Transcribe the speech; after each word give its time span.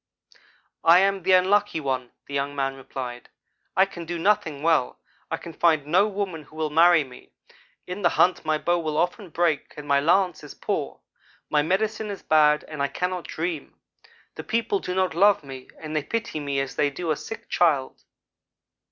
"'I 0.83 0.97
am 1.01 1.21
the 1.21 1.33
Unlucky 1.33 1.79
one,' 1.79 2.09
the 2.27 2.33
young 2.33 2.55
man 2.55 2.73
replied. 2.75 3.29
'I 3.77 3.85
can 3.85 4.03
do 4.05 4.17
nothing 4.17 4.63
well. 4.63 4.97
I 5.29 5.37
can 5.37 5.53
find 5.53 5.85
no 5.85 6.07
woman 6.07 6.41
who 6.41 6.55
will 6.55 6.71
marry 6.71 7.03
me. 7.03 7.33
In 7.85 8.01
the 8.01 8.09
hunt 8.09 8.43
my 8.43 8.57
bow 8.57 8.79
will 8.79 8.97
often 8.97 9.29
break 9.29 9.77
or 9.77 9.83
my 9.83 9.99
lance 9.99 10.43
is 10.43 10.55
poor. 10.55 11.01
My 11.51 11.61
medicine 11.61 12.09
is 12.09 12.23
bad 12.23 12.63
and 12.67 12.81
I 12.81 12.87
cannot 12.87 13.27
dream. 13.27 13.79
The 14.33 14.43
people 14.43 14.79
do 14.79 14.95
not 14.95 15.13
love 15.13 15.43
me, 15.43 15.69
and 15.79 15.95
they 15.95 16.01
pity 16.01 16.39
me 16.39 16.59
as 16.61 16.77
they 16.77 16.89
do 16.89 17.11
a 17.11 17.15
sick 17.15 17.47
child.' 17.47 18.03